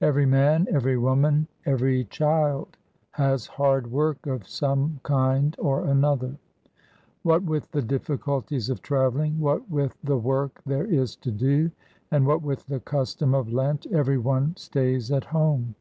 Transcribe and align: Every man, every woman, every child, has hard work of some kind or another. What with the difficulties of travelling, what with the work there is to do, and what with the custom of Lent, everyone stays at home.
Every 0.00 0.24
man, 0.24 0.66
every 0.70 0.96
woman, 0.96 1.48
every 1.66 2.04
child, 2.06 2.78
has 3.10 3.46
hard 3.46 3.92
work 3.92 4.26
of 4.26 4.48
some 4.48 5.00
kind 5.02 5.54
or 5.58 5.84
another. 5.84 6.38
What 7.22 7.42
with 7.42 7.70
the 7.70 7.82
difficulties 7.82 8.70
of 8.70 8.80
travelling, 8.80 9.38
what 9.38 9.68
with 9.68 9.98
the 10.02 10.16
work 10.16 10.62
there 10.64 10.86
is 10.86 11.14
to 11.16 11.30
do, 11.30 11.70
and 12.10 12.26
what 12.26 12.40
with 12.40 12.64
the 12.68 12.80
custom 12.80 13.34
of 13.34 13.52
Lent, 13.52 13.84
everyone 13.92 14.56
stays 14.56 15.12
at 15.12 15.24
home. 15.24 15.74